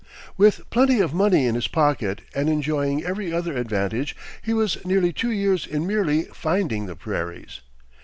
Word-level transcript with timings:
With 0.35 0.67
plenty 0.71 0.99
of 0.99 1.13
money 1.13 1.45
in 1.45 1.53
his 1.53 1.67
pocket 1.67 2.21
and 2.33 2.49
enjoying 2.49 3.03
every 3.03 3.31
other 3.31 3.55
advantage, 3.55 4.15
he 4.41 4.51
was 4.51 4.83
nearly 4.83 5.13
two 5.13 5.29
years 5.29 5.67
in 5.67 5.85
merely 5.85 6.23
finding 6.33 6.87
the 6.87 6.95
prairies. 6.95 7.59